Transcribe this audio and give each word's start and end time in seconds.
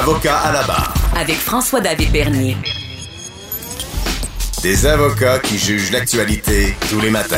Avocat 0.00 0.36
à 0.38 0.52
la 0.52 0.62
barre. 0.64 0.92
Avec 1.16 1.36
François-David 1.36 2.10
Bernier. 2.10 2.56
Des 4.60 4.86
avocats 4.86 5.38
qui 5.38 5.56
jugent 5.56 5.92
l'actualité 5.92 6.74
tous 6.90 7.00
les 7.00 7.10
matins. 7.10 7.36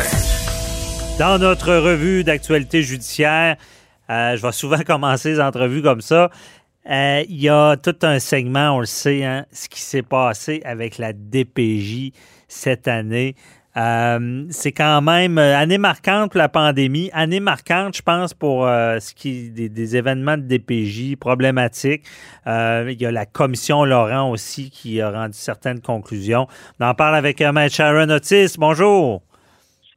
Dans 1.19 1.39
notre 1.39 1.75
revue 1.75 2.25
d'actualité 2.25 2.83
judiciaire, 2.83 3.57
euh, 4.09 4.37
je 4.37 4.43
vais 4.43 4.53
souvent 4.53 4.81
commencer 4.87 5.33
les 5.33 5.41
entrevues 5.41 5.83
comme 5.83 6.01
ça. 6.01 6.31
Euh, 6.89 7.23
Il 7.29 7.42
y 7.42 7.51
a 7.51 7.77
tout 7.77 7.97
un 8.03 8.19
segment, 8.19 8.77
on 8.77 8.81
le 8.81 8.87
sait, 8.87 9.23
hein, 9.23 9.45
ce 9.53 9.69
qui 9.69 9.83
s'est 9.83 10.03
passé 10.03 10.63
avec 10.65 10.97
la 10.97 11.13
DPJ 11.13 12.13
cette 12.49 12.88
année. 12.88 13.37
Euh, 13.77 14.47
c'est 14.51 14.72
quand 14.72 15.03
même 15.03 15.37
euh, 15.37 15.56
année 15.56 15.76
marquante 15.76 16.33
pour 16.33 16.38
la 16.38 16.48
pandémie, 16.48 17.11
année 17.12 17.41
marquante, 17.41 17.95
je 17.97 18.02
pense, 18.02 18.33
pour 18.33 18.66
euh, 18.66 18.98
ce 19.01 19.15
qui 19.15 19.51
des, 19.51 19.69
des, 19.69 19.97
événements 19.97 20.38
de 20.38 20.43
DPJ 20.43 21.16
problématiques. 21.16 22.05
Euh, 22.47 22.89
il 22.91 23.01
y 23.01 23.05
a 23.05 23.11
la 23.11 23.27
commission 23.27 23.85
Laurent 23.85 24.30
aussi 24.30 24.71
qui 24.71 25.01
a 25.02 25.11
rendu 25.11 25.37
certaines 25.37 25.83
conclusions. 25.83 26.47
On 26.80 26.87
en 26.87 26.95
parle 26.95 27.16
avec 27.16 27.41
Maître 27.41 27.75
Sharon 27.75 28.09
Otis. 28.09 28.57
Bonjour. 28.59 29.23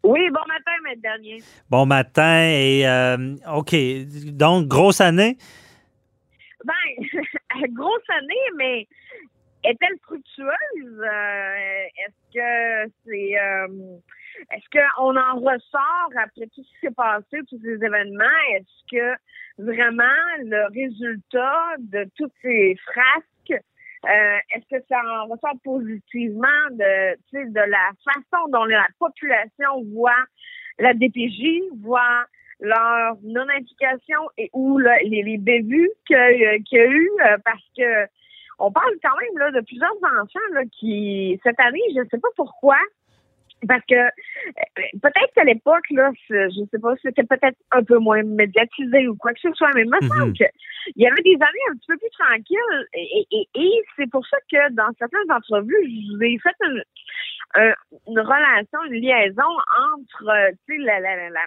Oui, 0.03 0.29
bon 0.29 0.41
matin, 0.47 0.71
Maître 0.83 1.01
Dernier. 1.01 1.43
Bon 1.69 1.85
matin 1.85 2.49
et 2.49 2.85
OK. 3.49 3.75
Donc, 4.35 4.67
grosse 4.67 4.99
année? 4.99 5.37
Ben, 6.65 6.73
grosse 7.73 8.09
année, 8.09 8.55
mais 8.57 8.87
est-elle 9.63 9.97
fructueuse? 10.03 11.01
Euh, 11.01 11.85
est-ce 11.97 12.33
que 12.33 12.91
c'est 13.05 13.39
euh, 13.39 13.97
est-ce 14.51 14.69
qu'on 14.71 15.17
en 15.17 15.39
ressort 15.39 16.11
après 16.17 16.47
tout 16.47 16.63
ce 16.63 16.69
qui 16.69 16.79
s'est 16.81 16.91
passé, 16.91 17.39
tous 17.49 17.59
ces 17.61 17.83
événements? 17.83 18.23
Est-ce 18.53 18.97
que 18.97 19.61
vraiment 19.61 20.03
le 20.39 20.67
résultat 20.73 21.75
de 21.79 22.09
toutes 22.15 22.33
ces 22.41 22.77
frasques, 22.85 23.63
euh, 24.05 24.37
est-ce 24.55 24.77
que 24.77 24.83
ça 24.87 25.01
en 25.21 25.25
ressort 25.25 25.59
positivement 25.63 26.47
de, 26.71 27.15
de 27.33 27.69
la 27.69 27.91
façon 28.05 28.47
dont 28.49 28.65
la 28.65 28.87
population 28.97 29.83
voit 29.93 30.23
la 30.77 30.93
DPJ, 30.93 31.63
voit 31.81 32.25
leur 32.61 33.17
non-implication 33.23 34.19
et 34.37 34.49
ou 34.53 34.77
les, 34.77 35.23
les 35.23 35.37
bévues 35.37 35.89
qu'il 36.05 36.15
y 36.71 36.77
a 36.77 36.85
eu 36.87 37.09
parce 37.43 37.63
que 37.75 38.07
on 38.59 38.71
parle 38.71 38.93
quand 39.03 39.17
même 39.19 39.37
là, 39.37 39.51
de 39.51 39.65
plusieurs 39.65 39.95
enfants 40.03 40.49
là, 40.53 40.61
qui, 40.71 41.39
cette 41.43 41.59
année, 41.59 41.81
je 41.95 42.01
ne 42.01 42.05
sais 42.09 42.19
pas 42.19 42.29
pourquoi, 42.35 42.77
parce 43.67 43.83
que 43.89 43.95
peut-être 45.01 45.33
qu'à 45.35 45.43
l'époque, 45.43 45.85
là, 45.91 46.11
je 46.29 46.65
sais 46.71 46.79
pas, 46.79 46.93
c'était 47.01 47.23
peut-être 47.23 47.57
un 47.71 47.83
peu 47.83 47.97
moins 47.97 48.23
médiatisé 48.23 49.07
ou 49.07 49.15
quoi 49.15 49.33
que 49.33 49.39
ce 49.41 49.51
soit, 49.53 49.69
mais 49.75 49.83
il 49.83 49.89
me 49.89 50.07
semble 50.07 50.33
qu'il 50.33 50.47
y 50.95 51.07
avait 51.07 51.21
des 51.21 51.35
années 51.35 51.67
un 51.71 51.75
petit 51.75 51.87
peu 51.87 51.97
plus 51.97 52.09
tranquilles 52.11 52.87
et, 52.93 53.27
et, 53.31 53.47
et 53.55 53.81
c'est 53.97 54.09
pour 54.09 54.25
ça 54.27 54.37
que 54.51 54.71
dans 54.73 54.89
certaines 54.97 55.31
entrevues, 55.31 55.75
je 55.83 56.15
vous 56.15 56.23
ai 56.23 56.37
fait 56.39 56.55
une, 56.63 56.83
une 58.07 58.19
relation, 58.19 58.83
une 58.85 59.01
liaison 59.01 59.51
entre, 59.93 60.51
tu 60.65 60.77
sais, 60.77 60.83
la, 60.83 60.99
la, 60.99 61.29
la, 61.29 61.41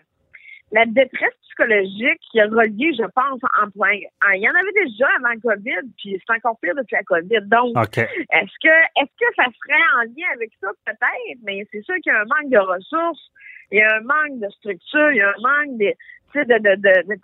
la 0.72 0.86
détresse 0.86 1.34
psychologique 1.42 2.18
qui 2.30 2.40
a 2.40 2.46
relié, 2.46 2.92
je 2.94 3.04
pense, 3.14 3.40
en 3.62 3.70
point. 3.70 3.92
Il 4.34 4.40
y 4.40 4.48
en 4.48 4.54
avait 4.54 4.84
déjà 4.84 5.06
avant 5.18 5.34
le 5.34 5.40
COVID, 5.40 5.88
puis 5.98 6.18
c'est 6.18 6.34
encore 6.34 6.58
pire 6.60 6.74
depuis 6.74 6.96
la 6.96 7.02
COVID. 7.02 7.42
Donc, 7.42 7.76
est-ce 7.98 8.56
que 8.62 8.74
est-ce 8.96 9.12
que 9.20 9.34
ça 9.36 9.44
serait 9.44 9.86
en 9.98 10.02
lien 10.04 10.28
avec 10.34 10.50
ça? 10.60 10.68
Peut-être, 10.86 11.38
mais 11.44 11.66
c'est 11.70 11.82
sûr 11.82 11.94
qu'il 11.96 12.12
y 12.12 12.16
a 12.16 12.20
un 12.20 12.24
manque 12.24 12.50
de 12.50 12.58
ressources, 12.58 13.30
il 13.70 13.78
y 13.78 13.82
a 13.82 13.96
un 13.96 14.00
manque 14.00 14.40
de 14.40 14.48
structure, 14.50 15.10
il 15.10 15.18
y 15.18 15.20
a 15.20 15.28
un 15.28 15.42
manque 15.42 15.78
de 15.78 15.92
de, 16.34 16.44
de, 16.44 16.74
de, 16.76 17.08
de, 17.08 17.20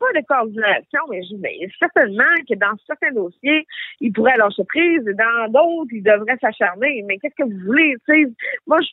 pas 0.00 0.12
de 0.12 0.26
coordination, 0.26 1.00
mais, 1.08 1.20
mais 1.38 1.68
certainement 1.78 2.34
que 2.48 2.56
dans 2.56 2.76
certains 2.84 3.12
dossiers, 3.12 3.64
il 4.00 4.12
pourrait 4.12 4.36
lâcher 4.36 4.64
prise, 4.64 5.06
et 5.06 5.14
dans 5.14 5.48
d'autres, 5.48 5.92
il 5.92 6.02
devrait 6.02 6.36
s'acharner. 6.40 7.04
Mais 7.06 7.18
qu'est-ce 7.18 7.36
que 7.36 7.48
vous 7.48 7.66
voulez? 7.66 7.94
sais? 8.06 8.24
Moi, 8.66 8.78
je 8.80 8.88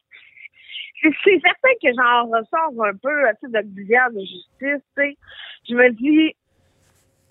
c'est 1.02 1.40
certain 1.41 1.74
que 1.81 1.94
j'en 1.96 2.25
ressors 2.25 2.85
un 2.85 2.96
peu 2.96 3.28
à 3.28 3.34
titre 3.35 3.52
d'auxiliaire 3.52 4.12
de 4.12 4.19
justice. 4.19 5.18
Je 5.69 5.75
me 5.75 5.90
dis, 5.91 6.35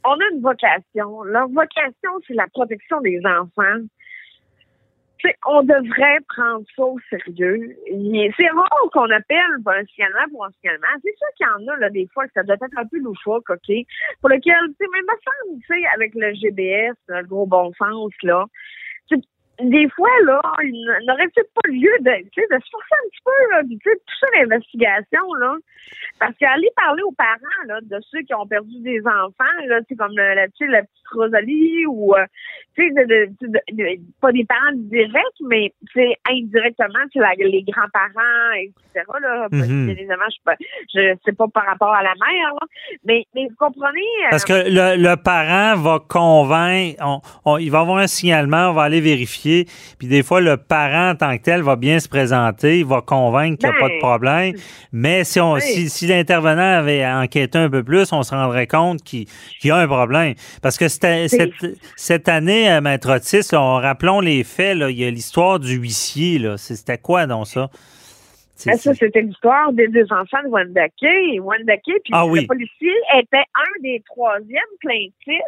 on 0.04 0.12
a 0.12 0.25
une 0.32 0.41
vocation. 0.41 1.22
Leur 1.25 1.49
vocation, 1.49 2.10
c'est 2.26 2.34
la 2.34 2.47
protection 2.49 3.00
des 3.00 3.21
enfants. 3.26 3.84
On 5.44 5.62
devrait 5.62 6.21
prendre 6.28 6.65
ça 6.76 6.84
au 6.84 7.00
sérieux. 7.10 7.76
C'est 8.37 8.49
rare 8.49 8.91
qu'on 8.93 9.10
appelle 9.10 9.37
un 9.66 9.84
signalement 9.87 10.28
pour 10.31 10.44
un 10.44 10.50
signalement. 10.60 10.87
C'est 11.03 11.16
sûr 11.16 11.26
qu'il 11.37 11.47
y 11.47 11.50
en 11.50 11.72
a 11.72 11.76
là, 11.78 11.91
des 11.91 12.06
fois 12.15 12.26
que 12.26 12.32
ça 12.34 12.44
doit 12.44 12.55
être 12.55 12.78
un 12.78 12.87
peu 12.87 12.99
loufoque, 12.99 13.50
OK? 13.50 13.75
Pour 14.21 14.28
lequel, 14.28 14.55
tu 14.69 14.76
sais, 14.78 14.87
même 14.93 15.05
me 15.05 15.60
tu 15.60 15.66
sais, 15.66 15.87
avec 15.94 16.15
le 16.15 16.32
GBS, 16.34 16.94
le 17.09 17.26
gros 17.26 17.47
bon 17.47 17.72
sens, 17.72 18.12
là, 18.22 18.44
des 19.61 19.89
fois, 19.91 20.11
là, 20.25 20.41
il 20.62 21.05
n'aurait 21.06 21.28
peut-être 21.28 21.53
pas 21.55 21.69
lieu 21.69 21.93
de, 22.00 22.11
de 22.11 22.61
se 22.61 22.71
forcer 22.71 22.94
un 23.05 23.09
petit 23.09 23.22
peu, 23.25 23.50
là, 23.53 23.62
tu 23.62 23.78
sais, 23.83 23.97
tout 23.97 24.15
ça, 24.21 24.27
l'investigation, 24.39 25.34
là. 25.41 25.55
Parce 26.19 26.34
qu'aller 26.39 26.69
parler 26.77 27.03
aux 27.03 27.12
parents, 27.12 27.65
là, 27.67 27.78
de 27.83 27.99
ceux 28.11 28.21
qui 28.22 28.34
ont 28.34 28.47
perdu 28.47 28.81
des 28.81 29.00
enfants, 29.00 29.56
là, 29.67 29.81
tu 29.81 29.87
sais, 29.91 29.97
comme 29.97 30.17
la, 30.17 30.47
petite 30.49 30.89
Rosalie 31.12 31.87
ou, 31.87 32.15
euh, 32.15 32.25
tu 32.77 32.83
sais, 32.83 33.05
de, 33.06 33.31
de, 33.41 34.00
pas 34.21 34.33
des 34.33 34.44
parents 34.44 34.72
directs, 34.75 35.41
mais, 35.49 35.73
tu 35.93 36.00
sais, 36.00 36.17
indirectement, 36.31 37.06
tu 37.11 37.21
sais, 37.21 37.27
les 37.38 37.62
grands-parents, 37.62 38.53
etc., 38.59 39.05
là. 39.23 39.49
Mm-hmm. 39.49 39.91
Évidemment, 39.91 40.25
je, 40.28 40.53
je 40.94 41.15
sais 41.25 41.33
pas 41.33 41.47
par 41.49 41.65
rapport 41.65 41.94
à 41.94 42.03
la 42.03 42.12
mère, 42.15 42.53
là. 42.61 42.67
Mais, 43.05 43.25
mais 43.34 43.47
vous 43.49 43.56
comprenez? 43.56 44.00
Euh, 44.25 44.31
Parce 44.31 44.44
que 44.44 44.53
le, 44.53 45.03
le 45.03 45.17
parent 45.17 45.81
va 45.81 45.99
convaincre, 46.06 47.03
on, 47.44 47.56
il 47.59 47.71
va 47.71 47.81
avoir 47.81 47.99
un 47.99 48.06
signalement, 48.06 48.71
on 48.71 48.73
va 48.73 48.83
aller 48.83 49.00
vérifier 49.00 49.45
puis 49.98 50.08
des 50.08 50.22
fois, 50.22 50.40
le 50.40 50.56
parent 50.56 51.10
en 51.10 51.14
tant 51.14 51.36
que 51.36 51.42
tel 51.42 51.62
va 51.62 51.76
bien 51.76 51.98
se 51.98 52.08
présenter, 52.08 52.80
il 52.80 52.86
va 52.86 53.00
convaincre 53.00 53.58
qu'il 53.58 53.68
n'y 53.68 53.76
a 53.76 53.78
pas 53.78 53.88
de 53.88 53.94
ben, 53.94 53.98
problème. 53.98 54.54
Mais 54.92 55.24
si, 55.24 55.40
on, 55.40 55.58
si, 55.58 56.06
l'intervenant 56.06 56.78
avait 56.78 57.06
enquêté 57.06 57.58
un 57.58 57.70
peu 57.70 57.82
plus, 57.82 58.12
on 58.12 58.22
se 58.22 58.34
rendrait 58.34 58.66
compte 58.66 59.02
qu'il 59.02 59.26
y 59.64 59.70
a 59.70 59.76
un 59.76 59.86
problème. 59.86 60.34
Parce 60.62 60.78
que 60.78 60.88
cette, 60.88 61.06
cette, 61.96 62.28
année, 62.28 62.70
euh, 62.70 62.80
Maître 62.80 63.14
Otis, 63.14 63.48
rappelons 63.52 64.20
les 64.20 64.44
faits, 64.44 64.76
là, 64.76 64.90
il 64.90 64.98
y 64.98 65.04
a 65.04 65.10
l'histoire 65.10 65.58
du 65.58 65.76
huissier. 65.76 66.40
C'était 66.56 66.98
quoi 66.98 67.26
donc 67.26 67.46
ça? 67.46 67.70
Ben, 68.64 68.76
ça, 68.76 68.94
c'était 68.94 69.20
l'histoire 69.20 69.72
des 69.72 69.88
deux 69.88 70.06
enfants 70.10 70.42
de 70.42 70.48
Wendake. 70.48 70.92
Wendake, 71.40 71.82
puis 71.84 72.12
ah 72.12 72.24
le 72.24 72.46
policier 72.46 72.94
était 73.18 73.44
un 73.54 73.82
des 73.82 74.02
troisièmes 74.06 74.60
plaintifs 74.80 75.42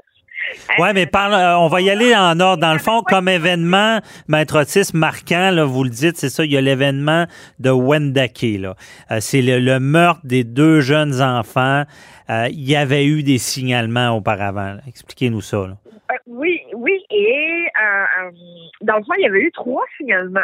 oui, 0.79 0.89
mais 0.95 1.07
parle, 1.07 1.35
euh, 1.35 1.59
on 1.59 1.69
va 1.69 1.81
y 1.81 1.91
aller 1.91 2.15
en 2.15 2.39
ordre. 2.41 2.61
Dans 2.61 2.73
le 2.73 2.79
fond, 2.79 3.03
comme 3.03 3.29
événement, 3.29 4.01
Maître 4.29 4.61
Otis, 4.61 4.91
marquant, 4.95 5.51
là, 5.51 5.65
vous 5.65 5.85
le 5.85 5.91
dites, 5.91 6.17
c'est 6.17 6.29
ça, 6.29 6.45
il 6.45 6.53
y 6.53 6.57
a 6.57 6.61
l'événement 6.61 7.27
de 7.59 7.71
Wendake. 7.71 8.45
Euh, 8.45 8.75
c'est 9.21 9.43
le, 9.43 9.79
meurtre 9.79 10.21
des 10.25 10.45
deux 10.45 10.81
jeunes 10.81 11.21
enfants. 11.21 11.85
Euh, 12.31 12.49
il 12.51 12.69
y 12.69 12.77
avait 12.77 13.07
eu 13.07 13.23
des 13.23 13.39
signalements 13.39 14.17
auparavant. 14.17 14.77
Expliquez-nous 14.87 15.41
ça. 15.41 15.67
oui, 16.27 16.61
oui. 16.75 17.05
Et 17.11 17.67
dans 18.83 18.97
le 18.97 19.05
fond, 19.05 19.15
il 19.19 19.23
y 19.23 19.27
avait 19.27 19.41
eu 19.41 19.51
trois 19.53 19.85
signalements, 19.97 20.41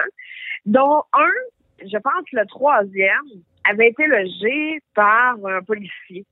dont 0.66 1.02
un, 1.12 1.84
je 1.86 1.98
pense 1.98 2.24
le 2.32 2.46
troisième, 2.46 3.42
avait 3.68 3.88
été 3.88 4.06
logé 4.06 4.80
par 4.94 5.36
un 5.46 5.62
policier. 5.62 6.24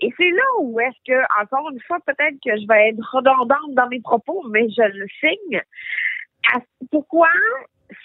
Et 0.00 0.12
c'est 0.16 0.30
là 0.30 0.42
où 0.60 0.80
est-ce 0.80 0.96
que, 1.06 1.42
encore 1.42 1.70
une 1.70 1.80
fois, 1.80 1.98
peut-être 2.06 2.36
que 2.44 2.56
je 2.58 2.66
vais 2.66 2.90
être 2.90 3.14
redondante 3.14 3.74
dans 3.74 3.88
mes 3.88 4.00
propos, 4.00 4.42
mais 4.48 4.68
je 4.70 4.82
le 4.82 5.06
signe. 5.20 5.60
pourquoi 6.90 7.28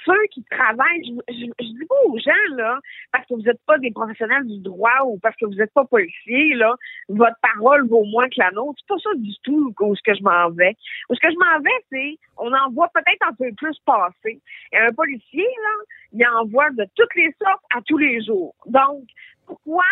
ceux 0.05 0.23
qui 0.31 0.43
travaillent, 0.49 1.03
je, 1.29 1.45
dis 1.63 1.85
pas 1.87 1.95
aux 2.05 2.17
gens, 2.17 2.55
là, 2.55 2.79
parce 3.11 3.25
que 3.27 3.35
vous 3.35 3.41
n'êtes 3.41 3.61
pas 3.65 3.77
des 3.77 3.91
professionnels 3.91 4.45
du 4.45 4.59
droit 4.59 5.03
ou 5.05 5.17
parce 5.19 5.35
que 5.35 5.45
vous 5.45 5.53
n'êtes 5.53 5.73
pas 5.73 5.85
policier, 5.85 6.55
là, 6.55 6.75
votre 7.09 7.35
parole 7.41 7.87
vaut 7.87 8.03
moins 8.05 8.25
que 8.25 8.37
la 8.37 8.51
nôtre. 8.51 8.79
C'est 8.79 8.87
pas 8.87 8.97
ça 8.97 9.09
du 9.15 9.31
tout 9.43 9.73
où 9.79 9.95
ce 9.95 10.01
que 10.01 10.15
je 10.15 10.23
m'en 10.23 10.49
vais. 10.51 10.75
Où 11.09 11.15
ce 11.15 11.19
que 11.19 11.31
je 11.31 11.37
m'en 11.37 11.59
vais, 11.59 11.85
c'est, 11.91 12.17
on 12.37 12.53
en 12.53 12.71
voit 12.71 12.89
peut-être 12.93 13.27
un 13.27 13.33
peu 13.33 13.51
plus 13.55 13.77
passer. 13.85 14.41
Et 14.73 14.77
un 14.77 14.91
policier, 14.91 15.43
là, 15.43 15.85
il 16.13 16.27
en 16.27 16.45
voit 16.45 16.69
de 16.71 16.85
toutes 16.95 17.15
les 17.15 17.33
sortes 17.41 17.63
à 17.75 17.81
tous 17.81 17.97
les 17.97 18.23
jours. 18.23 18.55
Donc, 18.65 19.03
pourquoi 19.45 19.85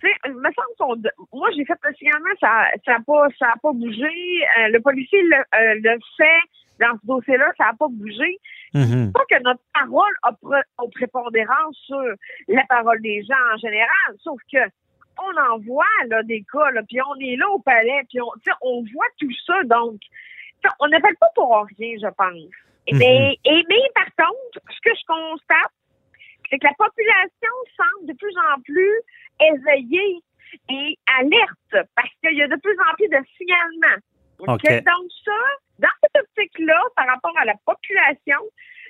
tu 0.00 0.08
sais, 0.08 0.30
me 0.30 0.50
semble 0.78 1.10
moi 1.32 1.50
j'ai 1.54 1.64
fait 1.64 1.78
le 1.82 1.94
signalement, 1.94 2.34
ça 2.40 2.66
ça 2.84 2.96
a 2.96 3.00
pas 3.00 3.28
ça 3.38 3.52
a 3.54 3.58
pas 3.62 3.72
bougé. 3.72 4.04
Euh, 4.58 4.68
le 4.68 4.80
policier 4.80 5.22
le, 5.22 5.36
euh, 5.36 5.74
le, 5.82 5.98
fait 6.16 6.48
dans 6.80 6.96
ce 7.00 7.06
dossier-là, 7.06 7.52
ça 7.58 7.68
a 7.68 7.74
pas 7.74 7.88
bougé. 7.88 8.38
Mm 8.72 9.12
Pas 9.12 9.24
que 9.28 9.42
notre 9.42 9.62
parole 9.74 10.14
a, 10.22 10.30
a 10.30 10.88
prépondérance 10.94 11.76
sur 11.86 12.14
la 12.48 12.64
parole 12.68 13.00
des 13.02 13.22
gens 13.24 13.54
en 13.54 13.58
général, 13.58 14.16
sauf 14.22 14.40
que 14.52 14.58
on 15.22 15.52
en 15.52 15.58
voit 15.58 15.84
là 16.08 16.22
des 16.22 16.44
cas, 16.50 16.70
là, 16.70 16.82
puis 16.88 16.98
on 17.02 17.20
est 17.20 17.36
là 17.36 17.48
au 17.50 17.58
palais, 17.58 18.02
puis 18.08 18.20
on, 18.20 18.30
on 18.62 18.84
voit 18.92 19.06
tout 19.18 19.30
ça, 19.46 19.62
donc 19.64 20.00
on 20.80 20.88
n'appelle 20.88 21.16
pas 21.16 21.30
pour 21.34 21.66
rien, 21.78 21.96
je 22.00 22.08
pense. 22.16 22.50
Mm 22.90 22.98
mais, 22.98 23.38
et, 23.44 23.64
mais 23.68 23.82
par 23.94 24.26
contre, 24.26 24.60
ce 24.70 24.80
que 24.82 24.96
je 24.96 25.06
constate, 25.06 25.72
c'est 26.50 26.58
que 26.58 26.66
la 26.66 26.74
population 26.74 27.54
semble 27.76 28.08
de 28.08 28.14
plus 28.14 28.34
en 28.36 28.60
plus 28.62 29.02
éveillée 29.40 30.20
et 30.68 30.98
alerte 31.18 31.88
parce 31.94 32.10
qu'il 32.22 32.36
y 32.36 32.42
a 32.42 32.48
de 32.48 32.56
plus 32.56 32.76
en 32.80 32.94
plus 32.94 33.08
de 33.08 33.18
signalements. 33.36 34.00
Donc 34.46 34.60
ça, 34.66 34.80
rapport 37.06 37.36
à 37.38 37.44
la 37.44 37.54
population, 37.66 38.38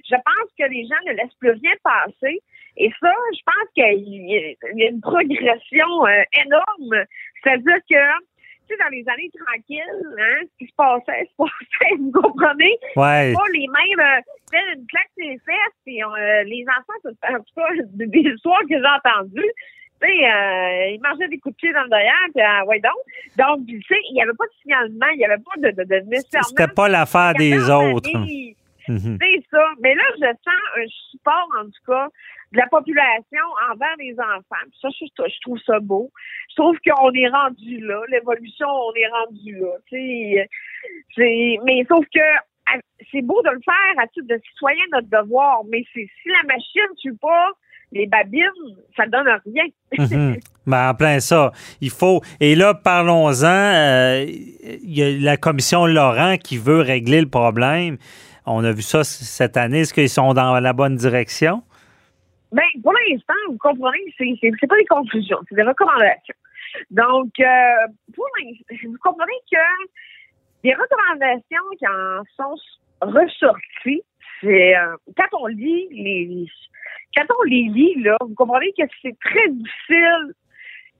je 0.08 0.14
pense 0.14 0.50
que 0.58 0.64
les 0.64 0.86
gens 0.86 1.00
ne 1.06 1.12
laissent 1.12 1.34
plus 1.38 1.50
rien 1.50 1.72
passer. 1.82 2.40
Et 2.76 2.90
ça, 3.00 3.12
je 3.32 3.40
pense 3.44 3.68
qu'il 3.74 4.78
y 4.78 4.84
a 4.84 4.88
une 4.88 5.00
progression 5.00 6.06
euh, 6.06 6.22
énorme. 6.44 7.04
C'est-à-dire 7.42 7.78
que 7.90 8.76
dans 8.78 8.88
les 8.88 9.04
années 9.08 9.30
tranquilles, 9.34 10.16
hein, 10.18 10.40
ce 10.42 10.58
qui 10.58 10.70
se 10.70 10.74
passait, 10.76 11.24
se 11.30 11.36
passait, 11.36 11.96
vous 11.98 12.12
comprenez? 12.12 12.78
Ouais. 12.96 13.32
Pas 13.34 13.48
les 13.52 13.66
mêmes, 13.66 14.00
euh, 14.00 14.74
une 14.76 14.86
claque 14.86 15.10
les 15.16 15.38
fesses, 15.38 15.82
et 15.86 16.04
euh, 16.04 16.44
les 16.44 16.64
enfants, 16.68 17.10
en 17.24 17.38
tout 17.38 17.54
cas, 17.56 17.68
des 17.94 18.20
histoires 18.20 18.62
que 18.62 18.78
j'ai 18.78 19.10
entendues, 19.10 19.40
tu 19.42 19.42
sais, 19.42 19.89
euh, 20.08 20.90
ils 20.94 21.00
mangeaient 21.02 21.28
des 21.28 21.38
coups 21.38 21.54
de 21.54 21.60
pied 21.60 21.72
dans 21.72 21.82
le 21.82 21.90
derrière, 21.90 22.14
puis 22.34 22.42
euh, 22.42 22.64
ouais 22.66 22.80
donc. 22.80 22.92
Donc, 23.36 23.66
tu 23.66 23.80
sais, 23.82 23.96
il 24.08 24.14
n'y 24.14 24.22
avait 24.22 24.32
pas 24.32 24.46
de 24.46 24.52
signalement, 24.62 25.06
il 25.12 25.18
n'y 25.18 25.24
avait 25.24 25.42
pas 25.42 25.56
de, 25.58 25.70
de, 25.70 25.84
de 25.84 26.08
nécessairement... 26.08 26.48
C'était 26.48 26.72
pas 26.72 26.88
l'affaire 26.88 27.34
des 27.34 27.70
autres. 27.70 28.10
Mhm. 28.88 29.18
C'est 29.20 29.44
ça. 29.50 29.64
Mais 29.80 29.94
là, 29.94 30.02
je 30.16 30.26
sens 30.26 30.60
un 30.76 30.86
support, 31.10 31.48
en 31.60 31.64
tout 31.64 31.84
cas, 31.86 32.08
de 32.52 32.58
la 32.58 32.66
population 32.66 33.44
envers 33.70 33.94
les 33.98 34.14
enfants. 34.18 34.66
ça, 34.80 34.88
je, 34.88 35.04
je, 35.06 35.40
trouve 35.42 35.58
ça 35.64 35.78
beau. 35.78 36.10
Je 36.50 36.56
trouve 36.56 36.76
qu'on 36.84 37.12
est 37.12 37.28
rendu 37.28 37.80
là. 37.80 38.00
L'évolution, 38.08 38.66
on 38.68 38.92
est 38.94 39.08
rendu 39.08 39.56
là. 39.56 39.76
Mais 41.64 41.84
sauf 41.88 42.04
que 42.12 42.20
c'est 43.12 43.22
beau 43.22 43.40
de 43.42 43.50
le 43.50 43.60
faire 43.64 44.02
à 44.02 44.06
titre 44.08 44.26
de 44.26 44.40
citoyen, 44.50 44.82
notre 44.92 45.08
devoir. 45.08 45.62
Mais 45.70 45.84
c'est 45.94 46.08
si 46.22 46.28
la 46.28 46.42
machine 46.48 46.82
ne 46.90 46.96
tue 46.96 47.16
pas 47.16 47.52
les 47.92 48.06
babines, 48.06 48.46
ça 48.96 49.06
donne 49.06 49.28
rien. 49.46 50.36
Ben, 50.66 50.90
en 50.90 50.94
plein 50.94 51.18
ça. 51.18 51.52
Il 51.80 51.90
faut. 51.90 52.20
Et 52.38 52.54
là, 52.54 52.74
parlons-en. 52.74 53.44
Euh, 53.44 54.24
il 54.28 54.96
y 54.96 55.02
a 55.02 55.10
la 55.18 55.36
commission 55.36 55.86
Laurent 55.86 56.36
qui 56.36 56.58
veut 56.58 56.80
régler 56.80 57.20
le 57.20 57.28
problème. 57.28 57.96
On 58.46 58.62
a 58.62 58.70
vu 58.70 58.82
ça 58.82 59.02
cette 59.02 59.56
année. 59.56 59.80
Est-ce 59.80 59.94
qu'ils 59.94 60.08
sont 60.08 60.32
dans 60.32 60.60
la 60.60 60.72
bonne 60.72 60.94
direction? 60.94 61.62
Bien, 62.52 62.62
pour 62.82 62.92
l'instant, 62.92 63.34
vous 63.48 63.58
comprenez, 63.58 63.98
c'est, 64.18 64.66
pas 64.68 64.76
des 64.76 64.84
conclusions, 64.84 65.38
c'est 65.48 65.54
des 65.54 65.62
recommandations. 65.62 66.34
Donc, 66.90 67.30
euh, 67.40 67.86
pour 68.14 68.26
vous 68.84 68.98
comprenez 69.02 69.32
que 69.50 69.58
les 70.62 70.74
recommandations 70.74 71.62
qui 71.78 71.86
en 71.86 72.22
sont 72.36 72.60
ressorties, 73.00 74.02
c'est 74.40 74.76
euh, 74.76 74.96
quand 75.16 75.38
on 75.40 75.46
lit 75.46 75.88
les 75.90 76.46
quand 77.16 77.26
on 77.40 77.42
les 77.44 77.68
lit, 77.68 77.94
là, 78.02 78.16
vous 78.20 78.34
comprenez 78.34 78.72
que 78.78 78.84
c'est 79.02 79.18
très 79.20 79.48
difficile. 79.48 80.34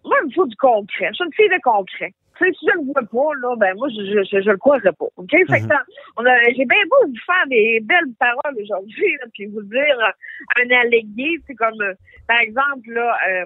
Moi, 0.05 0.17
il 0.23 0.29
me 0.29 0.33
faut 0.33 0.47
du 0.47 0.57
concret. 0.57 1.09
Je 1.11 1.15
suis 1.15 1.25
une 1.25 1.35
fille 1.35 1.49
de 1.49 1.61
concret 1.63 2.13
si 2.49 2.67
je 2.67 2.79
le 2.79 2.85
vois 2.85 3.03
pas, 3.03 3.35
là, 3.41 3.57
ben 3.57 3.75
moi, 3.77 3.89
je, 3.91 4.03
je, 4.03 4.41
je, 4.41 4.51
le 4.51 4.57
croirais 4.57 4.93
pas. 4.93 5.07
OK? 5.17 5.31
Fait 5.31 5.47
que 5.47 5.65
mhm. 5.65 6.55
j'ai 6.57 6.65
bien 6.65 6.85
beau 6.91 7.09
vous 7.09 7.25
faire 7.27 7.47
des 7.49 7.81
belles 7.83 8.13
paroles 8.19 8.57
aujourd'hui, 8.61 9.17
puis 9.35 9.47
vous 9.47 9.63
dire 9.63 9.99
euh, 10.01 10.63
un 10.63 10.71
allégué, 10.81 11.39
c'est 11.47 11.55
comme, 11.55 11.81
euh, 11.81 11.95
par 12.27 12.41
exemple, 12.41 12.89
là, 12.89 13.17
euh, 13.29 13.45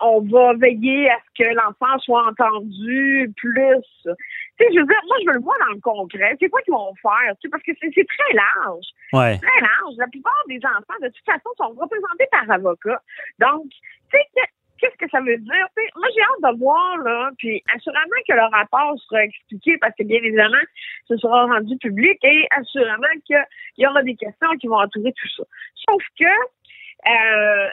on 0.00 0.20
va 0.20 0.54
veiller 0.54 1.10
à 1.10 1.16
ce 1.18 1.42
que 1.42 1.48
l'enfant 1.54 1.98
soit 1.98 2.26
entendu 2.26 3.32
plus. 3.36 3.82
Tu 4.04 4.10
sais, 4.58 4.68
je 4.72 4.80
veux 4.80 4.86
dire, 4.86 5.00
moi, 5.06 5.16
je 5.20 5.26
veux 5.26 5.34
le 5.34 5.42
voir 5.42 5.56
dans 5.60 5.74
le 5.74 5.80
concret. 5.80 6.36
C'est 6.40 6.48
quoi 6.48 6.60
qu'ils 6.62 6.74
vont 6.74 6.94
faire? 7.00 7.34
Tu 7.40 7.42
sais, 7.42 7.48
parce 7.50 7.62
que 7.62 7.72
c'est 7.80 7.90
très 7.90 8.34
large. 8.34 8.86
Ouais. 9.12 9.38
Très 9.38 9.60
large. 9.60 9.94
La 9.98 10.06
plupart 10.08 10.42
des 10.48 10.60
enfants, 10.64 11.00
de 11.00 11.08
toute 11.08 11.24
façon, 11.24 11.50
sont 11.56 11.74
représentés 11.80 12.26
par 12.30 12.50
avocat. 12.50 13.00
Donc, 13.38 13.66
tu 14.10 14.18
sais, 14.18 14.42
qu'est-ce 14.80 14.96
que 14.96 15.10
ça 15.10 15.20
veut 15.20 15.36
dire? 15.36 15.66
moi, 15.96 16.08
j'ai 16.14 16.22
hâte 16.22 16.54
de 16.54 16.58
voir, 16.58 16.98
là, 16.98 17.30
puis 17.38 17.62
assurément 17.74 18.20
que 18.26 18.34
le 18.34 18.50
rapport 18.50 18.98
sera 19.08 19.24
expliqué 19.24 19.76
parce 19.78 19.94
que, 19.96 20.04
bien 20.04 20.18
évidemment, 20.18 20.64
ce 21.08 21.16
sera 21.16 21.44
rendu 21.44 21.76
public 21.78 22.18
et 22.22 22.46
assurément 22.56 23.14
qu'il 23.24 23.44
y 23.78 23.86
aura 23.86 24.02
des 24.02 24.16
questions 24.16 24.48
qui 24.60 24.66
vont 24.66 24.80
entourer 24.80 25.12
tout 25.12 25.28
ça. 25.36 25.44
Sauf 25.88 26.02
que, 26.18 26.24
euh, 26.24 27.68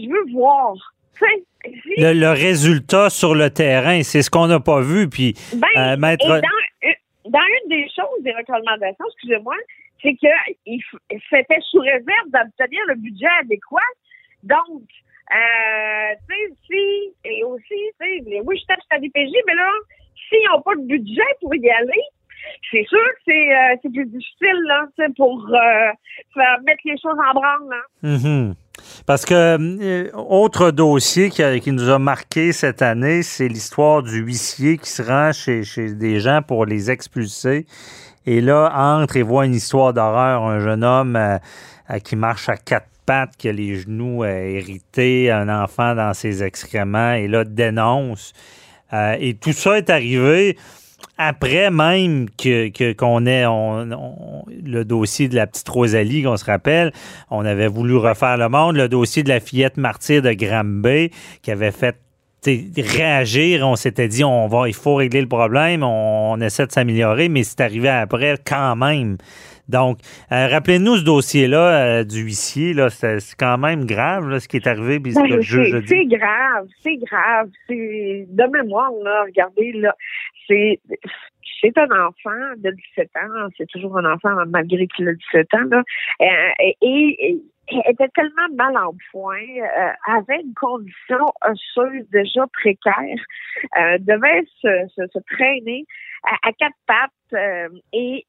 je 0.00 0.08
veux 0.08 0.32
voir. 0.32 0.74
Le, 1.96 2.12
le, 2.12 2.30
résultat 2.30 3.10
sur 3.10 3.34
le 3.34 3.50
terrain, 3.50 4.02
c'est 4.02 4.22
ce 4.22 4.30
qu'on 4.30 4.46
n'a 4.46 4.60
pas 4.60 4.80
vu. 4.80 5.08
Puis, 5.08 5.34
ben, 5.54 5.66
euh, 5.76 5.96
mettre... 5.96 6.24
et 6.24 6.40
dans, 6.40 7.30
dans, 7.30 7.46
une 7.62 7.68
des 7.68 7.86
choses 7.94 8.22
des 8.22 8.32
recommandations, 8.32 9.04
excusez-moi, 9.12 9.56
c'est 10.02 10.14
qu'il 10.14 10.82
c'était 11.30 11.60
sous 11.70 11.80
réserve 11.80 12.30
d'obtenir 12.32 12.80
le 12.88 12.94
budget 12.94 13.26
adéquat. 13.40 13.80
Donc, 14.44 14.82
euh, 15.30 16.14
tu 16.28 16.34
sais, 16.34 16.54
si, 16.66 17.28
et 17.28 17.44
aussi, 17.44 17.64
tu 18.00 18.24
sais, 18.24 18.40
oui, 18.44 18.58
je 18.58 18.66
tape 18.66 18.80
sur 18.80 18.88
la 18.92 18.98
DPJ, 18.98 19.32
mais 19.46 19.54
là, 19.54 19.70
s'ils 20.28 20.48
n'ont 20.50 20.62
pas 20.62 20.74
de 20.76 20.86
budget 20.86 21.22
pour 21.40 21.54
y 21.54 21.70
aller, 21.70 22.02
c'est 22.70 22.84
sûr 22.84 22.98
que 22.98 23.20
c'est 23.26 23.56
euh, 23.56 23.90
plus 23.90 24.06
difficile, 24.06 24.62
là, 24.66 24.86
pour 25.16 25.46
euh, 25.48 25.92
faire 26.34 26.60
mettre 26.64 26.80
les 26.84 26.96
choses 26.98 27.18
en 27.18 27.34
branle, 27.34 27.68
là. 27.68 27.82
Mm-hmm. 28.04 28.54
Parce 29.06 29.24
que 29.24 29.34
euh, 29.34 30.10
autre 30.14 30.70
dossier 30.70 31.30
qui, 31.30 31.72
nous 31.72 31.88
a 31.88 31.98
marqué 31.98 32.52
cette 32.52 32.82
année, 32.82 33.22
c'est 33.22 33.48
l'histoire 33.48 34.02
du 34.02 34.18
huissier 34.18 34.78
qui 34.78 34.90
se 34.90 35.02
rend 35.02 35.32
chez, 35.32 35.62
des 35.94 36.20
gens 36.20 36.42
pour 36.42 36.66
les 36.66 36.90
expulser. 36.90 37.66
Et 38.26 38.40
là, 38.40 38.72
entre 38.74 39.16
et 39.16 39.22
voit 39.22 39.46
une 39.46 39.54
histoire 39.54 39.92
d'horreur, 39.92 40.42
un 40.42 40.60
jeune 40.60 40.84
homme 40.84 41.18
qui 42.04 42.16
marche 42.16 42.48
à 42.48 42.56
quatre 42.56 42.88
qui 43.38 43.48
a 43.48 43.52
les 43.52 43.76
genoux 43.76 44.22
euh, 44.22 44.28
hérités, 44.28 45.30
un 45.30 45.48
enfant 45.48 45.94
dans 45.94 46.14
ses 46.14 46.42
excréments, 46.42 47.12
et 47.12 47.28
là, 47.28 47.44
dénonce. 47.44 48.32
Euh, 48.92 49.16
et 49.18 49.34
tout 49.34 49.52
ça 49.52 49.78
est 49.78 49.90
arrivé 49.90 50.56
après 51.18 51.70
même 51.70 52.30
que 52.30 52.92
qu'on 52.92 53.26
ait 53.26 53.44
le 53.44 54.84
dossier 54.84 55.28
de 55.28 55.34
la 55.34 55.46
petite 55.46 55.68
Rosalie, 55.68 56.22
qu'on 56.22 56.36
se 56.36 56.44
rappelle, 56.44 56.92
on 57.30 57.44
avait 57.44 57.66
voulu 57.66 57.96
refaire 57.96 58.36
le 58.36 58.48
monde, 58.48 58.76
le 58.76 58.88
dossier 58.88 59.24
de 59.24 59.28
la 59.28 59.40
fillette 59.40 59.76
martyre 59.76 60.22
de 60.22 60.32
Granby, 60.32 61.10
qui 61.42 61.50
avait 61.50 61.72
fait 61.72 61.96
réagir. 62.44 63.66
On 63.66 63.76
s'était 63.76 64.08
dit, 64.08 64.22
on 64.22 64.46
va, 64.46 64.68
il 64.68 64.74
faut 64.74 64.94
régler 64.94 65.20
le 65.20 65.28
problème, 65.28 65.82
on, 65.82 66.32
on 66.32 66.40
essaie 66.40 66.66
de 66.66 66.72
s'améliorer, 66.72 67.28
mais 67.28 67.42
c'est 67.42 67.60
arrivé 67.60 67.88
après 67.88 68.38
quand 68.46 68.76
même. 68.76 69.18
Donc, 69.68 69.98
euh, 70.32 70.48
rappelez-nous 70.48 70.96
ce 70.96 71.04
dossier-là 71.04 72.00
euh, 72.00 72.04
du 72.04 72.22
huissier. 72.22 72.72
Là, 72.72 72.88
c'est, 72.88 73.18
quand 73.38 73.58
même 73.58 73.84
grave 73.84 74.38
ce 74.38 74.48
qui 74.48 74.56
est 74.56 74.66
arrivé. 74.66 74.98
Ben, 74.98 75.12
c'est, 75.12 75.28
grave, 76.06 76.66
c'est 76.82 76.96
grave. 76.96 77.50
C'est 77.66 78.26
de 78.28 78.44
mémoire, 78.50 78.90
là, 79.04 79.24
regardez, 79.24 79.72
là, 79.72 79.94
c'est 80.46 80.80
c'est 81.60 81.76
un 81.76 81.90
enfant 82.06 82.54
de 82.58 82.70
17 82.70 83.10
ans, 83.16 83.48
c'est 83.56 83.66
toujours 83.66 83.98
un 83.98 84.12
enfant 84.12 84.30
malgré 84.46 84.86
qu'il 84.86 85.08
a 85.08 85.12
17 85.12 85.54
ans, 85.54 85.64
là, 85.70 85.82
euh, 86.22 86.70
et, 86.80 87.42
était 87.86 88.08
tellement 88.14 88.48
mal 88.54 88.76
en 88.78 88.94
point, 89.10 89.42
avait 90.06 90.40
une 90.40 90.54
condition 90.54 91.26
osseuse 91.44 92.08
déjà 92.12 92.46
précaire, 92.52 93.18
devait 93.98 94.44
se, 94.62 95.18
traîner 95.34 95.84
à, 96.22 96.52
quatre 96.52 96.76
pattes 96.86 97.42
et 97.92 98.24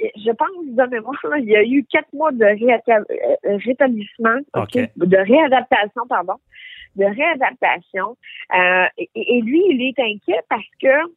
je 0.00 0.32
pense 0.32 0.48
de 0.66 0.90
mémoire, 0.90 1.18
il 1.38 1.48
y 1.48 1.56
a 1.56 1.64
eu 1.64 1.84
quatre 1.84 2.12
mois 2.12 2.32
de 2.32 2.44
euh, 2.44 3.58
rétablissement, 3.64 4.38
de 4.96 5.16
réadaptation, 5.16 6.02
pardon, 6.08 6.34
de 6.96 7.04
réadaptation. 7.04 8.16
Euh, 8.54 8.86
et, 9.14 9.40
lui, 9.42 9.62
il 9.70 9.82
est 9.82 9.98
inquiet 10.00 10.40
parce 10.48 10.62
que, 10.80 11.12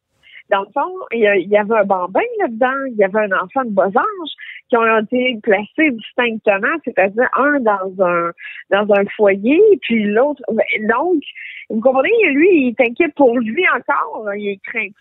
dans 0.50 0.60
le 0.60 0.68
fond, 0.72 0.94
il 1.12 1.20
y, 1.20 1.56
avait 1.56 1.74
un 1.74 1.84
bambin 1.84 2.20
là-dedans, 2.40 2.84
il 2.90 2.96
y 2.96 3.04
avait 3.04 3.18
un 3.18 3.32
enfant 3.32 3.64
de 3.64 3.70
bas 3.70 3.86
âge 3.86 4.30
qui 4.68 4.76
ont 4.76 4.98
été 4.98 5.38
placés 5.42 5.90
distinctement, 5.90 6.76
c'est-à-dire 6.84 7.28
un 7.34 7.60
dans 7.60 8.04
un 8.04 8.32
dans 8.70 8.94
un 8.94 9.04
foyer, 9.16 9.60
puis 9.82 10.04
l'autre. 10.04 10.42
Ben, 10.50 10.64
donc, 10.88 11.22
vous 11.70 11.80
comprenez, 11.80 12.10
lui, 12.30 12.48
il 12.48 12.68
est 12.68 12.80
inquiet 12.80 13.08
pour 13.16 13.38
lui 13.38 13.64
encore. 13.74 14.32
Il 14.34 14.50
est 14.50 14.60
craintif, 14.64 14.94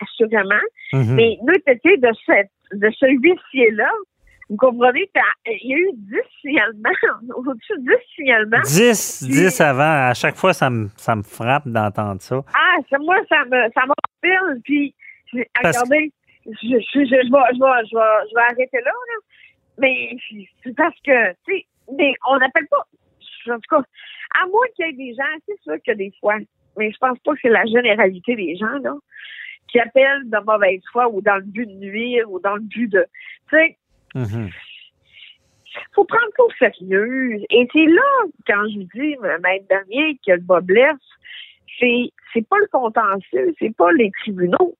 assurément. 0.00 0.54
Mm-hmm. 0.92 1.14
Mais 1.14 1.38
nous, 1.42 1.54
c'était 1.66 1.96
de 1.96 2.10
cette 2.26 2.50
de 2.72 2.90
ce 2.90 3.06
huissier-là, 3.06 3.90
vous 4.52 4.58
comprenez 4.58 5.08
qu'il 5.46 5.70
y 5.70 5.74
a 5.74 5.78
eu 5.78 5.90
10 5.94 6.16
signalements, 6.42 7.34
au-dessus 7.36 7.72
de 7.78 7.84
10 7.84 7.92
signalements. 8.14 8.60
10, 8.62 9.24
10 9.24 9.60
avant. 9.62 10.08
À 10.10 10.12
chaque 10.12 10.36
fois, 10.36 10.52
ça 10.52 10.68
me, 10.68 10.88
ça 10.98 11.16
me 11.16 11.22
frappe 11.22 11.66
d'entendre 11.66 12.20
ça. 12.20 12.38
Ah, 12.52 12.98
moi, 13.00 13.16
ça 13.30 13.46
me, 13.46 13.70
ça 13.72 13.80
m'empile. 13.86 14.60
Puis, 14.62 14.94
regardez, 15.32 16.12
je, 16.44 16.52
je, 16.52 16.76
je, 16.92 17.14
vais, 17.14 17.22
je, 17.24 17.30
vais, 17.30 17.48
je, 17.54 17.96
vais, 17.96 18.28
je 18.28 18.34
vais 18.34 18.42
arrêter 18.42 18.78
là, 18.84 18.90
là. 18.90 19.18
Mais 19.78 20.16
c'est 20.62 20.76
parce 20.76 21.00
que, 21.00 21.30
tu 21.46 21.54
sais, 21.54 21.66
mais 21.96 22.12
on 22.28 22.36
n'appelle 22.36 22.66
pas, 22.68 22.86
en 23.50 23.54
tout 23.54 23.76
cas, 23.76 23.82
à 24.38 24.46
moins 24.48 24.66
qu'il 24.76 24.84
y 24.86 24.90
ait 24.90 24.92
des 24.92 25.14
gens, 25.14 25.24
c'est 25.48 25.60
sûr 25.62 25.76
que 25.86 25.92
des 25.92 26.12
fois, 26.20 26.36
mais 26.76 26.92
je 26.92 26.98
pense 26.98 27.18
pas 27.20 27.32
que 27.32 27.38
c'est 27.40 27.48
la 27.48 27.64
généralité 27.64 28.36
des 28.36 28.54
gens, 28.56 28.78
là 28.82 28.96
qui 29.72 29.80
appellent 29.80 30.28
de 30.28 30.38
mauvaise 30.44 30.82
foi 30.92 31.08
ou 31.08 31.22
dans 31.22 31.36
le 31.36 31.44
but 31.44 31.64
de 31.66 31.72
nuire 31.72 32.30
ou 32.30 32.38
dans 32.38 32.56
le 32.56 32.60
but 32.60 32.88
de. 32.88 33.06
Tu 33.48 33.56
sais, 33.56 33.78
mm-hmm. 34.14 34.50
faut 35.94 36.04
prendre 36.04 36.32
ça 36.36 36.42
au 36.42 36.50
sérieux. 36.58 37.40
Et 37.50 37.68
c'est 37.72 37.86
là, 37.86 38.24
quand 38.46 38.64
je 38.68 38.80
dis, 38.94 39.16
maître 39.42 39.66
dernier, 39.68 40.18
que 40.26 40.32
le 40.32 40.40
bas 40.40 40.60
blesse, 40.60 40.96
c'est, 41.78 42.12
c'est 42.32 42.46
pas 42.46 42.58
le 42.58 42.68
contentieux, 42.68 43.54
c'est 43.58 43.74
pas 43.76 43.90
les 43.92 44.10
tribunaux, 44.20 44.76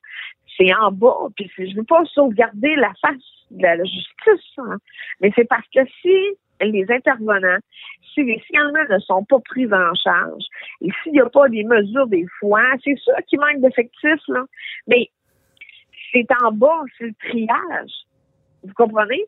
c'est 0.56 0.74
en 0.74 0.92
bas. 0.92 1.28
Puis 1.36 1.50
je 1.58 1.76
veux 1.76 1.84
pas 1.84 2.04
sauvegarder 2.06 2.74
la 2.76 2.92
face 3.00 3.22
de 3.50 3.62
la 3.62 3.84
justice, 3.84 4.52
hein. 4.58 4.78
mais 5.20 5.30
c'est 5.34 5.44
parce 5.44 5.66
que 5.74 5.80
si 6.00 6.16
les 6.60 6.86
intervenants, 6.90 7.58
si 8.14 8.22
les 8.22 8.40
signalements 8.46 8.88
ne 8.88 8.98
sont 9.00 9.24
pas 9.24 9.38
pris 9.40 9.66
en 9.66 9.94
charge, 9.94 10.44
et 10.80 10.88
s'il 11.02 11.12
n'y 11.12 11.20
a 11.20 11.28
pas 11.28 11.48
des 11.48 11.64
mesures 11.64 12.06
des 12.06 12.26
fois, 12.38 12.62
c'est 12.84 12.96
sûr 12.98 13.14
qu'il 13.26 13.40
manque 13.40 13.60
d'effectifs, 13.60 14.22
là. 14.28 14.44
Mais 14.86 15.10
c'est 16.12 16.26
en 16.42 16.52
bas, 16.52 16.82
c'est 16.98 17.06
le 17.06 17.14
triage. 17.14 17.92
Vous 18.62 18.74
comprenez? 18.74 19.24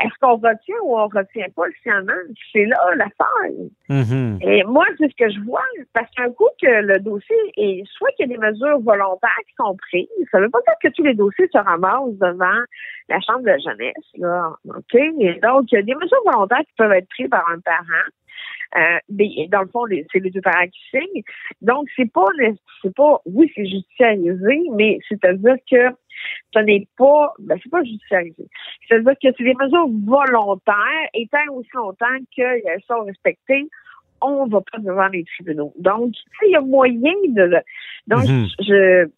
Est-ce 0.00 0.14
qu'on 0.20 0.34
retient 0.34 0.76
ou 0.84 0.98
on 0.98 1.06
retient 1.06 1.46
pas 1.54 1.66
le 1.66 1.72
signalement? 1.82 2.12
C'est 2.52 2.64
là 2.64 2.76
la 2.96 3.06
faille. 3.16 3.70
Mhm. 3.88 4.38
Et 4.42 4.64
moi, 4.64 4.84
c'est 4.98 5.08
ce 5.10 5.16
que 5.16 5.30
je 5.30 5.40
vois, 5.40 5.62
parce 5.92 6.10
qu'un 6.10 6.30
coup 6.32 6.48
que 6.60 6.68
le 6.68 6.98
dossier 6.98 7.36
est, 7.56 7.82
soit 7.86 8.10
qu'il 8.16 8.28
y 8.28 8.34
a 8.34 8.36
des 8.36 8.42
mesures 8.44 8.80
volontaires 8.80 9.30
qui 9.46 9.54
sont 9.56 9.76
prises, 9.76 10.08
ça 10.30 10.40
veut 10.40 10.50
pas 10.50 10.60
dire 10.66 10.74
que 10.82 10.88
tous 10.94 11.04
les 11.04 11.14
dossiers 11.14 11.48
se 11.52 11.58
ramassent 11.58 12.18
devant 12.18 12.60
la 13.08 13.20
Chambre 13.20 13.42
de 13.42 13.56
jeunesse, 13.62 14.10
là. 14.18 14.52
OK? 14.68 14.94
Et 14.94 15.40
donc, 15.40 15.70
il 15.70 15.76
y 15.76 15.78
a 15.78 15.82
des 15.82 15.94
mesures 15.94 16.22
volontaires 16.24 16.60
qui 16.60 16.74
peuvent 16.76 16.92
être 16.92 17.08
prises 17.08 17.30
par 17.30 17.48
un 17.50 17.60
parent. 17.60 18.08
Euh, 18.76 18.98
mais 19.08 19.48
dans 19.50 19.62
le 19.62 19.68
fond, 19.68 19.84
c'est 20.12 20.18
les 20.18 20.30
deux 20.30 20.40
parents 20.40 20.66
qui 20.66 20.80
signent. 20.90 21.22
Donc, 21.62 21.88
c'est 21.96 22.10
pas, 22.10 22.26
c'est 22.82 22.94
pas, 22.94 23.20
oui, 23.26 23.50
c'est 23.54 23.66
judiciarisé, 23.66 24.62
mais 24.74 24.98
c'est-à-dire 25.08 25.56
que 25.70 25.88
ce 26.54 26.58
n'est 26.60 26.86
pas, 26.96 27.32
ben, 27.38 27.58
c'est 27.62 27.70
pas 27.70 27.84
judiciarisé. 27.84 28.48
C'est-à-dire 28.88 29.12
que 29.22 29.28
c'est 29.36 29.44
des 29.44 29.54
mesures 29.54 29.88
volontaires 30.04 31.08
et 31.14 31.28
tant 31.28 31.52
aussi 31.52 31.68
longtemps 31.74 32.06
qu'elles 32.34 32.62
sont 32.86 33.04
respectées, 33.04 33.68
on 34.22 34.46
va 34.46 34.60
pas 34.72 34.78
devant 34.78 35.08
les 35.08 35.24
tribunaux. 35.24 35.72
Donc, 35.78 36.14
il 36.46 36.50
y 36.52 36.56
a 36.56 36.60
moyen 36.60 37.12
de 37.28 37.42
le, 37.42 37.58
donc, 38.06 38.24
Mhm. 38.24 38.46
je, 38.60 39.08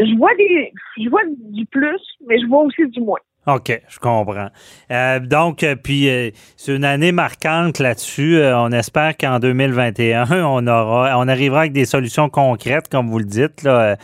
je 0.00 0.16
vois 0.16 0.34
des, 0.34 0.72
je 0.98 1.08
vois 1.08 1.22
du 1.26 1.66
plus, 1.66 2.00
mais 2.26 2.38
je 2.40 2.46
vois 2.46 2.64
aussi 2.64 2.86
du 2.88 3.00
moins. 3.00 3.20
OK, 3.46 3.80
je 3.88 3.98
comprends. 3.98 4.50
Euh, 4.90 5.18
donc, 5.18 5.62
euh, 5.62 5.74
puis 5.74 6.08
euh, 6.10 6.30
c'est 6.56 6.76
une 6.76 6.84
année 6.84 7.10
marquante 7.10 7.78
là-dessus. 7.78 8.36
Euh, 8.36 8.58
on 8.58 8.70
espère 8.70 9.16
qu'en 9.16 9.38
2021, 9.38 10.26
on 10.44 10.66
aura, 10.66 11.18
on 11.18 11.26
arrivera 11.26 11.60
avec 11.60 11.72
des 11.72 11.86
solutions 11.86 12.28
concrètes, 12.28 12.88
comme 12.90 13.08
vous 13.08 13.18
le 13.18 13.24
dites. 13.24 13.62
Là, 13.62 13.96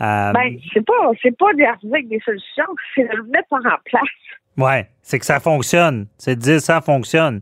euh, 0.00 0.32
Ben, 0.32 0.56
c'est 0.72 0.84
pas, 0.86 1.10
c'est 1.22 1.36
pas 1.36 1.52
d'arriver 1.54 1.92
avec 1.94 2.08
des 2.08 2.20
solutions, 2.24 2.64
c'est 2.94 3.02
de 3.02 3.16
le 3.16 3.24
mettre 3.24 3.52
en 3.52 3.60
place. 3.84 4.02
ouais, 4.58 4.88
c'est 5.02 5.18
que 5.18 5.26
ça 5.26 5.40
fonctionne. 5.40 6.06
C'est 6.16 6.36
de 6.36 6.40
dire 6.40 6.60
ça 6.60 6.80
fonctionne. 6.80 7.40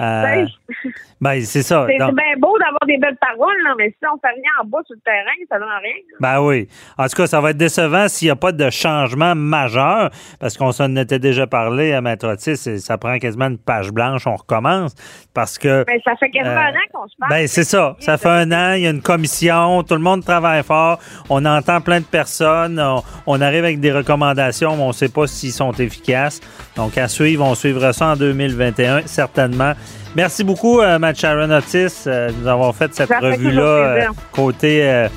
Euh, 0.00 0.22
Ben, 0.22 0.48
ben, 1.20 1.40
c'est 1.42 1.62
ça. 1.62 1.86
c'est 1.88 1.98
Donc- 1.98 2.14
bien 2.14 2.36
beau 2.38 2.56
d'avoir 2.58 2.80
des 2.86 2.98
belles 2.98 3.16
paroles, 3.16 3.56
là, 3.64 3.74
mais 3.78 3.88
si 3.90 4.06
on 4.12 4.18
fait 4.18 4.28
rien 4.34 4.50
en 4.62 4.66
bas 4.66 4.78
sur 4.86 4.94
le 4.94 5.00
terrain, 5.00 5.32
ça 5.48 5.58
donne 5.58 5.68
rien. 5.82 5.94
Ben 6.20 6.40
oui. 6.40 6.68
En 6.98 7.06
tout 7.06 7.16
cas, 7.16 7.26
ça 7.26 7.40
va 7.40 7.50
être 7.50 7.56
décevant 7.56 8.08
s'il 8.08 8.26
n'y 8.26 8.30
a 8.32 8.36
pas 8.36 8.52
de 8.52 8.68
changement 8.70 9.34
majeur, 9.34 10.10
parce 10.40 10.56
qu'on 10.56 10.72
s'en 10.72 10.94
était 10.96 11.18
déjà 11.18 11.46
parlé 11.46 11.92
à 11.92 12.00
Maître 12.00 12.28
Otis, 12.28 12.68
et 12.68 12.78
ça 12.78 12.98
prend 12.98 13.18
quasiment 13.18 13.46
une 13.46 13.58
page 13.58 13.90
blanche, 13.92 14.26
on 14.26 14.36
recommence, 14.36 14.94
parce 15.34 15.58
que... 15.58 15.84
Ben, 15.86 15.98
ça 16.04 16.14
fait 16.16 16.30
quasiment 16.30 16.54
Euh, 16.56 16.58
un 16.58 16.70
an 16.70 16.86
qu'on 16.92 17.08
se 17.08 17.14
parle. 17.18 17.30
Ben, 17.30 17.46
c'est 17.48 17.64
ça. 17.64 17.96
Ça 18.00 18.18
fait 18.18 18.28
un 18.28 18.52
an, 18.52 18.72
il 18.74 18.82
y 18.82 18.86
a 18.86 18.90
une 18.90 19.02
commission, 19.02 19.82
tout 19.82 19.94
le 19.94 20.00
monde 20.00 20.24
travaille 20.24 20.62
fort, 20.62 20.98
on 21.30 21.44
entend 21.44 21.80
plein 21.80 22.00
de 22.00 22.04
personnes, 22.06 22.78
on, 22.80 23.02
on 23.26 23.40
arrive 23.40 23.64
avec 23.64 23.80
des 23.80 23.92
recommandations, 23.92 24.76
mais 24.76 24.82
on 24.82 24.88
ne 24.88 24.92
sait 24.92 25.08
pas 25.08 25.26
s'ils 25.26 25.52
sont 25.52 25.72
efficaces. 25.72 26.40
Donc, 26.76 26.96
à 26.98 27.08
suivre, 27.08 27.44
on 27.44 27.54
suivra 27.54 27.92
ça 27.92 28.08
en 28.08 28.16
2021, 28.16 29.06
certainement. 29.06 29.72
Merci 30.16 30.42
beaucoup, 30.42 30.80
euh, 30.80 30.98
Matt 30.98 31.18
Sharon 31.18 31.50
Otis, 31.50 32.04
euh, 32.06 32.30
de 32.30 32.34
nous 32.40 32.46
avoir 32.48 32.74
fait 32.74 32.92
cette 32.94 33.10
revue-là 33.10 33.62
euh, 33.62 34.04
côté 34.32 34.82
euh, 34.82 35.08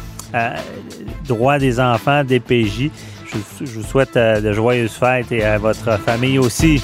droit 1.27 1.57
des 1.57 1.79
enfants, 1.79 2.23
DPJ. 2.23 2.89
Je, 3.25 3.65
je 3.65 3.71
vous 3.79 3.83
souhaite 3.83 4.15
de 4.17 4.51
joyeuses 4.51 4.91
fêtes 4.91 5.31
et 5.31 5.43
à 5.43 5.57
votre 5.57 5.97
famille 5.99 6.37
aussi. 6.37 6.83